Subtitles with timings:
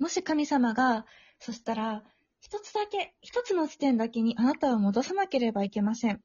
[0.00, 1.06] もし神様が、
[1.38, 2.02] そしたら、
[2.40, 6.20] 一つだけ、一つの地点だけにあなたを戻さなければいけません。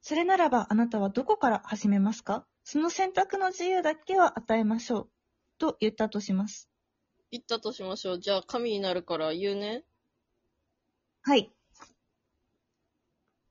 [0.00, 2.46] それならばあなたはどこから始めますか？
[2.64, 5.10] その選択の自由だけは与えましょう。
[5.58, 6.70] と言ったとします。
[7.30, 8.18] 言ったとしましょう。
[8.18, 9.84] じゃあ、神になるから言うね。
[11.20, 11.52] はい。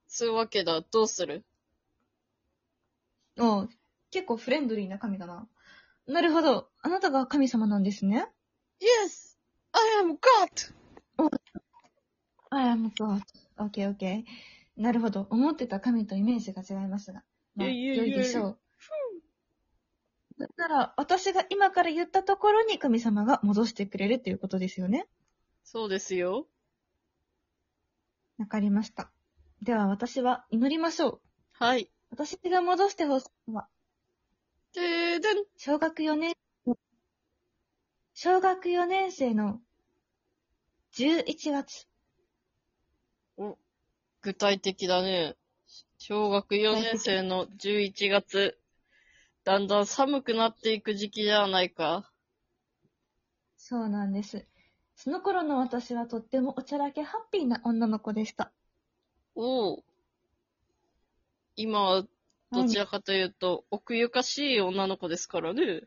[0.08, 0.82] そういうわけだ。
[0.82, 1.46] どうする？
[3.38, 3.70] おう
[4.10, 5.48] 結構フレンドリーな神だな。
[6.08, 6.70] なるほど。
[6.82, 8.28] あなたが神様なんですね。
[8.80, 9.38] ?Yes!
[9.72, 10.74] I am God!
[12.52, 13.22] I am God.
[13.58, 14.24] Okay, okay.
[14.76, 15.28] なるほど。
[15.30, 17.24] 思ってた神とイメージが違いますが。
[17.56, 18.60] まあ、いやいや良いやいでしょう。
[20.40, 25.08] だったら、私が今から言ったところに神様が戻してくれるっていうことですよね。
[25.64, 26.48] そうですよ。
[28.38, 29.12] わかりました。
[29.62, 31.22] では私は祈りましょう。
[31.52, 31.92] はい。
[32.10, 33.68] 私が戻してほしいのは、
[34.74, 35.46] でーでん。
[35.58, 36.34] 小学4年、
[38.22, 39.62] 小学4年生の
[40.92, 41.88] 11月。
[44.20, 45.38] 具体的だね。
[45.98, 48.60] 小学4年生の11月。
[49.46, 52.12] だんだん寒くなっていく時期ではないか。
[53.56, 54.46] そうなんです。
[54.98, 58.52] その頃の私はとってもおちゃらけハッピーな女の子でした。
[59.34, 59.84] おう。
[61.56, 62.04] 今は、
[62.52, 65.84] どちらかというと、奥ゆかしい女の子ですからね。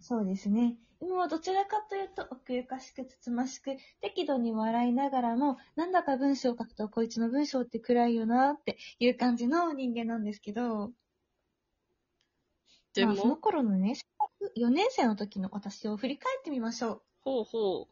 [0.00, 0.76] そうですね。
[1.00, 10.92] 今はどちらかというと奥ゆかしくつつましく、適度に笑いながらも、なんだか文章を書くとこいつの文章って暗いよなっていう感じの人間なんですけど、
[12.94, 14.02] でまあ、そのも、頃のね、小
[14.42, 17.02] 学4年生の時の私を振り返ってみましょう。
[17.20, 17.86] ほうほう。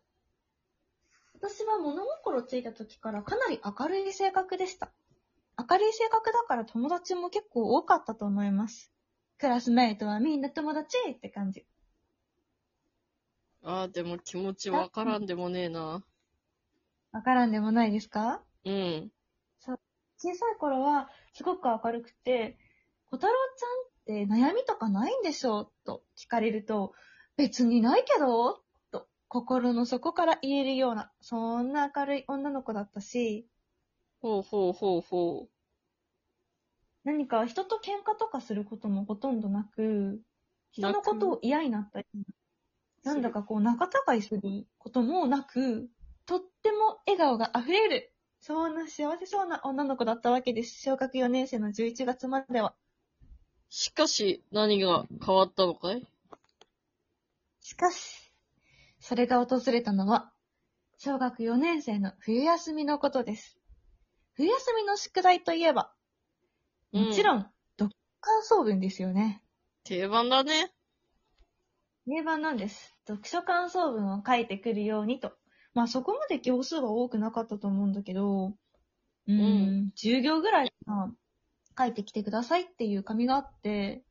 [1.34, 4.90] 私は物心ついた時からかなり明るい性格でした。
[5.58, 8.90] 明るい性格だから友達も結構多かったと思います。
[9.38, 11.66] クラスメイトはみんな友達って感じ。
[13.68, 16.04] ああ、でも気持ちわからんでもねえな。
[17.10, 18.44] わからんでもないですか？
[18.64, 19.12] うん。
[20.18, 22.58] 小さい頃はすごく明るくて、
[23.10, 23.32] 小太郎
[24.04, 25.72] ちゃんって悩みとかないんでしょ？
[25.84, 26.92] と聞かれると、
[27.36, 33.48] 別にないけどと心の底から言えるような、そんな明るい女の子だったし、
[34.20, 35.48] ほうほうほうほ
[37.04, 40.22] 何か人と喧嘩とかすることもほとんどなく、
[40.72, 42.06] 人のことを嫌になったり、
[43.06, 45.88] なんだかこう仲違いすることもなく、
[46.26, 50.82] とっても笑顔が溢れる、そんな幸せそうな女の子だったわけです。
[50.82, 52.74] 小学4年生の11月までは。
[53.70, 56.04] しかし、何が変わったのかい？
[57.60, 58.32] しかし、
[58.98, 60.32] それが訪れたのは、
[60.98, 63.56] 小学4年生の冬休みのことです。
[64.34, 65.92] 冬休みの宿題といえば、
[66.90, 67.38] もちろん。
[67.38, 67.46] ん、
[67.78, 69.44] 読感想文ですよね。
[69.84, 70.72] 定番だね。
[72.06, 72.94] 定番なんです。
[73.06, 75.32] 読書感想文を書いてくるようにと。
[75.74, 78.54] まあそこまで行数は多くなかったと思うんだけど、
[79.26, 81.12] うーん、うん10行ぐらいかな
[81.76, 84.04] 書いてきてくださいっていう紙があって、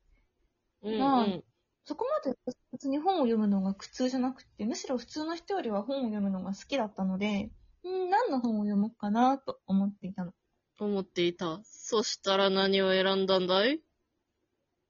[0.82, 1.44] うんまあうん。
[1.84, 2.36] そこまで
[2.72, 7.50] 別に本を読むのが苦痛じゃなくて、むしろ普通の人よりは本を読むのが好きだったので、
[7.84, 10.32] うん、何の本を読もうかなと思っていたの。
[10.78, 11.60] 思っていた。
[11.64, 13.80] そしたら何を選んだんだい？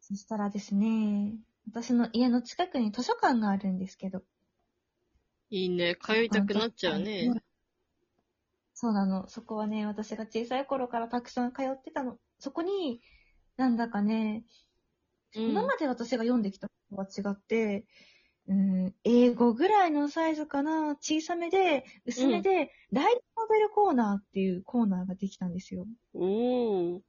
[0.00, 1.34] そしたらですね、
[1.68, 4.22] 私の家の近くに図書館があるんですけど。
[5.50, 5.96] いいね。
[6.00, 7.30] 通いたくなっちゃうね。
[8.74, 9.28] そうなの。
[9.28, 12.18] そこはね、私が小さい頃からたくさん通ってたの。
[12.38, 13.00] そこに、
[13.56, 14.56] なんだかね、うん
[15.50, 17.84] 今まで私が読んできたのとは違って、
[18.48, 25.86] うん、英語ぐらいのサイズかな、小さめで、薄めで、ライトノベルコーナーっていうコーナーができたんですよ。
[26.14, 27.00] おー。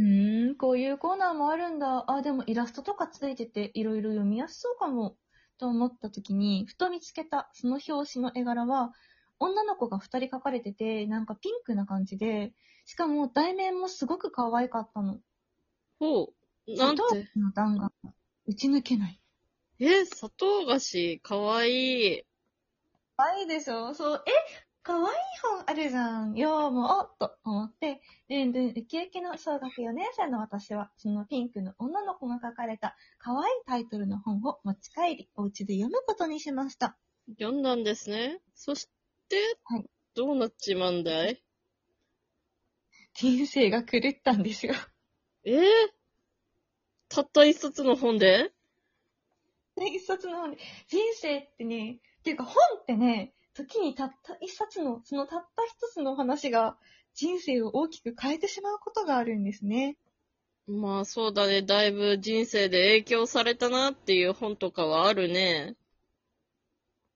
[0.00, 2.10] うーん、こういうコーナーもあるんだ。
[2.10, 5.18] あ、でもイラストとかついてて、いろいろ読みやすそうかも。
[5.58, 8.92] と思った時に、ふと見つけたその表紙の絵柄は、
[9.38, 12.54] 女の子が二人描かれてて、なんかピンクな感じで、
[12.86, 15.18] しかも題名もすごく可愛かったの。
[15.98, 16.32] ほ
[16.66, 16.76] う。
[16.78, 17.02] なんて？
[17.36, 18.14] の弾丸が
[18.46, 19.20] 打ち抜けない。
[19.80, 21.70] え、砂糖菓子、かわい
[22.20, 22.22] い。
[23.18, 23.92] 可愛いでしょ？
[23.92, 24.30] そう、え
[24.90, 25.06] 可愛い
[25.40, 26.34] 本あるじゃん。
[26.34, 36.98] よーもおと思って、ルンルンウキウキの小学4年生の私は、そのピンクの女の子が書かれた可愛いタイトルの本を持ち帰り、お家で読むことにしました。
[37.38, 38.40] 読んだんですね。
[38.52, 38.88] そし
[39.28, 41.40] て、はいどうなっちまうんだい
[43.14, 44.74] 人生が狂ったんですよ。
[45.44, 45.62] えー、
[47.08, 48.50] たった一冊の本で
[49.76, 50.58] 一冊の本で、
[50.88, 53.32] 人生ってね、っていうか本ってね、
[53.64, 56.76] 時にたった一冊の、そのたった一つの話が
[57.14, 59.96] 人生を大きく変えてしまうことがあるんですね。
[60.66, 61.62] まあそうだね。
[61.62, 65.76] だいぶ人生で影響されたなっていう本とかはあるね。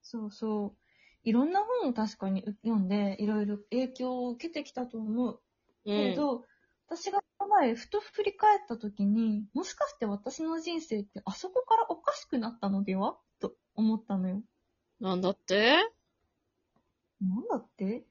[0.02, 0.76] そうそう。
[1.24, 5.40] いろんな本を確かに読んで、いろいろ影響を受けてきたと思う。
[5.86, 6.16] うけれん。
[6.16, 6.44] ど、
[6.88, 13.16] 私が前、ふと振り返った時に、もしかして私の人生ってあそこからおかしくなったのでは？
[13.40, 14.42] と思ったのよ。
[15.00, 15.78] なんだって？
[17.20, 18.04] なんだって？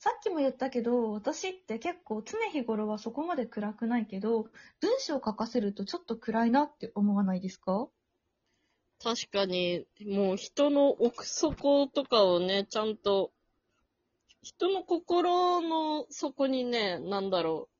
[0.00, 4.48] さっきも言ったけど、私って結構常日頃はそこまで暗くないけど、
[4.80, 7.88] 文章を書かせるとちょっと暗いなって思わないですか？
[9.02, 13.32] 確かに、もう人の奥底とかをね、ちゃんと、
[14.42, 17.74] 人の心の底にね、なんだろう、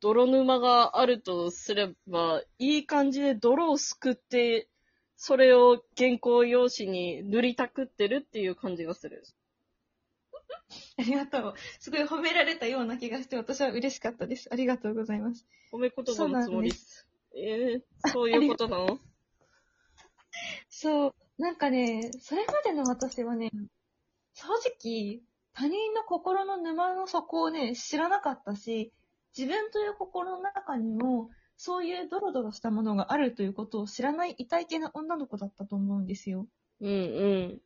[0.00, 4.68] 泥沼があるとすれば、いい感じで泥をすくって、
[5.16, 9.22] それを原稿用紙に塗りたくってるっていう感じがする。
[10.98, 11.54] ありがとう。
[11.78, 14.48] すごい褒められたような気がして、私は嬉しかったです。
[14.52, 15.46] ありがとうございます。
[15.72, 17.06] 褒め言葉のつもりです。
[17.34, 18.98] えー、そういうことなの？
[20.68, 23.50] そう、なんかね、それまでの私はね、
[24.34, 25.20] 正直、
[25.52, 28.92] 他人の心の沼の底をね、知らなかったし、
[29.36, 36.46] 自分という心の中にも、そういうドロドロしたものがあるということを知らない痛い系な女の子だったと思うんですよ。
[36.80, 36.94] うんう
[37.54, 37.60] ん。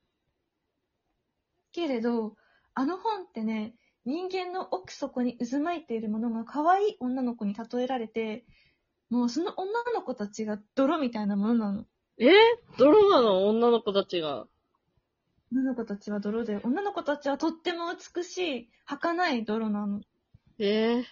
[1.72, 2.36] けれど、
[2.74, 3.74] あの本ってね、
[4.04, 8.44] 人間の奥底に渦巻いているものが可愛い女の子に例えられて、
[9.10, 11.84] もうその女の子たちが泥みたいなものなの。
[12.18, 12.26] え？
[12.28, 12.30] ー、
[12.78, 13.48] 泥なの？
[13.48, 14.46] 女の子たちが。
[15.52, 20.00] 女の子たちは泥で、女の子たちはとっても美しい、儚い泥なの。
[20.58, 21.00] え？
[21.00, 21.04] ー。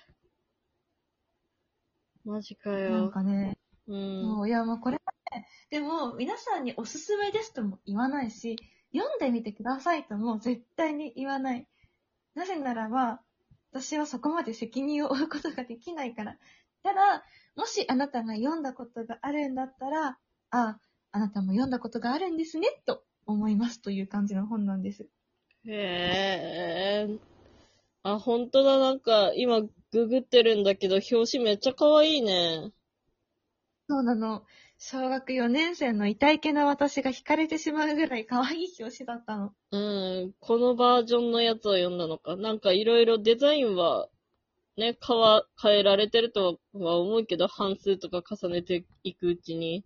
[2.25, 3.11] マジかなんよ。
[3.11, 3.59] かね、
[3.89, 4.23] うん。
[4.23, 5.01] もういや、もうこれは
[5.37, 8.57] ね、でも皆さんにおすすめですとも言わないし、
[8.95, 11.67] 読んでみてくださいとも絶対に言わない。
[12.35, 13.21] なぜならば、
[13.73, 16.37] 私はそこまで責任を負うことができないから。
[16.83, 17.25] ただ、
[17.57, 20.19] もしあなたが読んだことがあるんだったら、
[20.51, 20.79] あ、
[21.11, 25.09] あなたも読んだことがあるんですね、と思いますという感じの本なんです。
[25.67, 27.19] へえ。
[28.05, 29.61] あ、ほんとだ、なんか、今、
[29.91, 32.73] ググってるんだけど、表紙めっちゃ可愛いね。
[33.89, 34.45] そうなの。
[34.81, 39.53] 小学4年生の痛いけな私が惹かれてしまうぐらい可愛い表紙だったの。
[39.73, 42.37] うん、このバージョンのやつを読んだのか。
[42.37, 44.09] なんかいろいろデザインは、
[44.77, 49.85] ね、変わ、変えられてるとは思うけど、半数とか重ねていくうちに。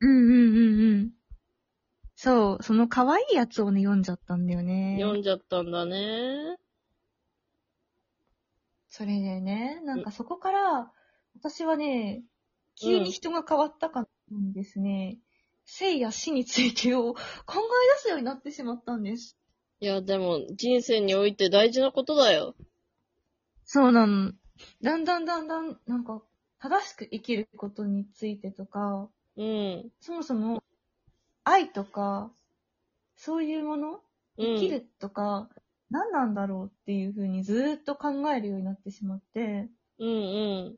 [0.00, 1.10] うんうんうんうん。
[2.14, 4.96] そう、その可愛いやつをね、読んじゃったんだよね。
[5.00, 6.56] 読んじゃったんだね。
[8.88, 10.92] それでね、なんかそこから、
[11.34, 12.22] 私はね、
[12.80, 15.18] 急に人が変わったかなんですね。
[15.64, 17.14] 生や死についてを
[17.46, 19.36] 考え出すようになってしまったんです。
[19.80, 22.56] いや、でも、人生において大事なことだよ。
[23.64, 24.32] そうなの。
[24.82, 26.22] だんだんだんだん、なんか、
[26.58, 29.90] 正しく生きることについてとか、うん。
[30.00, 30.64] そもそも、
[31.44, 32.32] 愛とか、
[33.14, 34.00] そういうもの
[34.38, 34.54] うん。
[34.56, 35.48] 生きるとか、
[35.90, 40.76] 何なんだろうっていうふうにずーっと考えるようになってしまって、うんうん。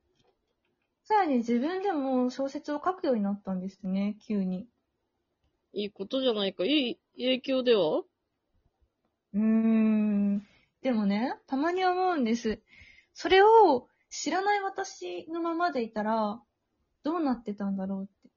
[1.11, 4.69] さらに自分でも小説を書くようになったんですね、急に。
[5.73, 6.65] いいことじゃないか。
[6.65, 7.99] いい影響では？
[7.99, 10.47] うーん。
[10.83, 12.61] でもね、たまに思うんです。
[13.13, 16.41] それを知らない私のままでいたら、
[17.03, 18.31] どうなってたんだろうって。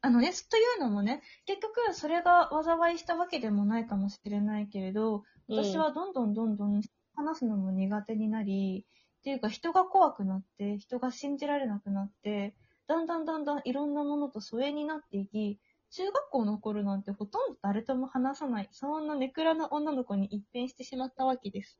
[0.00, 6.82] あのね、というのもね、結局それが災いしたわけでもないかもしれないけれど、私はどんどんどんどん
[7.14, 8.84] 話すのも苦手になり、
[9.26, 12.54] っていうか人が怖くなって、人が信じられなくなって、
[12.86, 15.58] だんだんだんだんいろんなものと疎遠になっていき、
[15.90, 21.76] 中学校の頃なんてほとんど誰とも話さない、そんなネクラな女の子に一変してしまったわけです。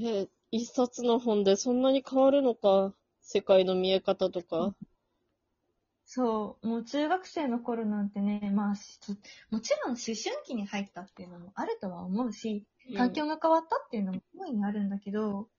[0.00, 2.94] え、一冊の本でそんなに変わるのか。
[3.20, 4.74] 世界の見え方とか。
[6.06, 8.98] そう、もう中学生の頃なんてね、まあ、し
[9.50, 10.16] もちろん思春
[10.46, 12.64] 期に入ったっていうのもあるとは思うし、
[12.96, 15.50] 環境が変わったっていうのも大いにあるんだけど、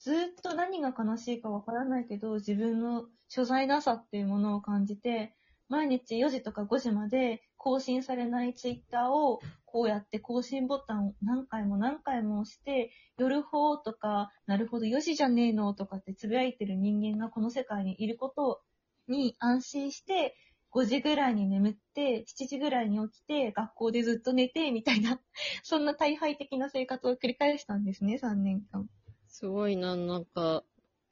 [0.00, 5.34] ずっと何が悲しいかわからないけど、自分の所在なさっていうものを感じて、
[5.68, 18.62] 毎日4時とか5時まで更新されないツイッターをこうやって更新ボタンを何回も何回も押して、夜ほうとか、なるほど4時じゃねえのとかってつぶやいてる人間がこの世界にいること
[19.06, 20.34] に安心して、
[20.72, 25.20] 5時ぐらいに眠って、7時ぐらいに起きて、学校でずっと寝て、みたいな、
[25.62, 28.88] そんな大敗的な生活を繰り返したんですね、3年間。
[29.30, 30.64] すごいな、なんか、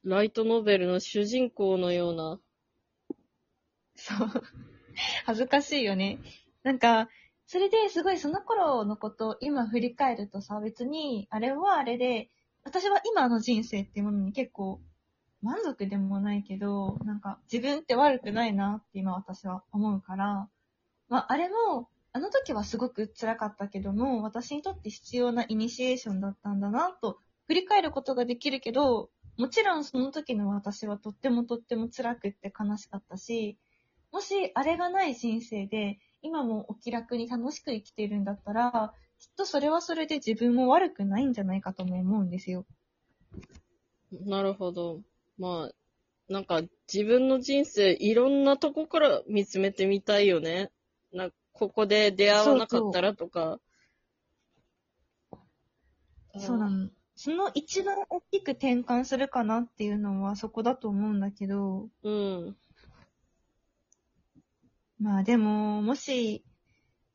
[0.04, 2.40] ライトノベルの主人公のような。
[3.94, 4.28] そう。
[5.25, 6.18] 恥ずかしいよね。
[6.64, 7.08] なんか、
[7.46, 12.28] それですごいその頃のことを今振り返るとさ、別に、あれはあれで、
[12.64, 14.80] 私は今の人生っていうものに結構
[15.40, 20.50] 満足でもないけど、なんか自分って悪くないなって今私は思うから、
[21.08, 33.56] まああれも、あの時はすごく辛かったけども、私にとって必要なイニシエーションだったんだなと、振り返ることができるけど、もちろんその時の私はとってもとっても辛くって悲しかったし、
[34.12, 42.66] もしあれがない人生で、今もお気楽に楽しく生きているんだったら、きっとそれはそれで自分も悪くないんじゃないかとも思うんですよ。
[44.12, 45.00] なるほど。
[45.38, 46.62] まあ、なんか
[46.92, 50.70] 自分の人生いろんなとこから見つめてみたいよね。
[51.12, 53.58] なここで出会わなかったらとか。
[56.36, 56.90] そうなの。
[57.20, 62.56] その一番大きく転換するかなっていうのはそこだと思うんだけど、うん。
[65.00, 66.44] まあでも、もし、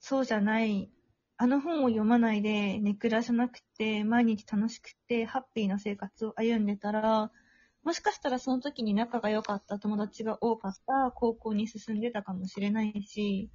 [0.01, 0.91] そうじゃない、
[1.37, 7.31] あの本を読まないで寝暮らさなくて、毎日楽しくて、ハッピーな生活を歩んでたら、
[7.85, 13.49] もしかしたらその時に仲が良かった友達が多かった高校に進んでたかもしれないし、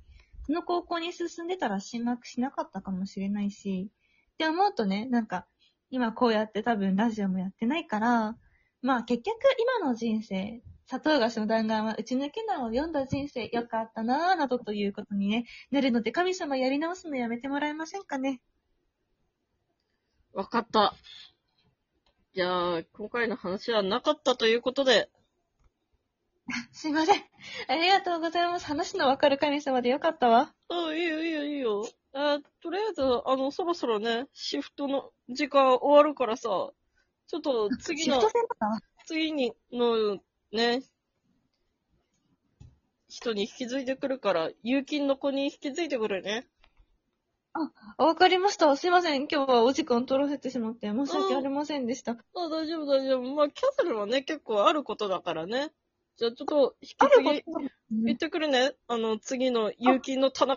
[0.47, 3.91] その高校に進んでたら進学しなかったかもしれないし、
[4.33, 5.47] って思うとね、なんか、
[5.91, 8.37] 今こうやって多分ラジオもやってないから、
[8.83, 9.37] まあ結局
[9.81, 18.41] 今の人生、砂糖菓子の弾丸は打ち抜け難を読んだ人生よかったなぁ、などということにね、なるので神様やり直すのやめてもらえませんかね。
[20.33, 20.95] わかった。
[22.35, 25.11] じゃあ、今回の話はなかったということで、
[26.73, 27.23] すいません。
[27.69, 28.67] ありがとうございます。
[28.67, 30.55] 話のわかる神様でよかったわ。
[30.69, 31.89] あ、いいよいいよいいよ。
[32.15, 40.19] あとりあえず、あの、そろそろね、シフトの時間終わるからさ、ちょっと次のシフト、制だった次にの、
[40.53, 40.83] ね、
[43.09, 46.47] 人に引き継いでくるから、有金の子に引き継いでくるね。
[47.97, 48.75] わかりました。
[48.77, 49.27] すいません。
[49.27, 52.13] 今日はお時間取らせてしまって申し訳ありませんでした。
[52.13, 53.35] あ、大丈夫大丈夫。
[53.35, 55.73] まあ、キャサルはね、結構あることだからね。
[56.17, 57.45] じゃあちょっと、引き継ぎ、
[58.05, 58.75] 言ってくるね。
[58.87, 60.57] あの、次の有金の田中